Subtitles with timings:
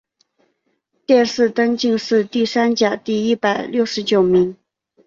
[1.05, 4.57] 殿试登进士第三甲第一百六十九名。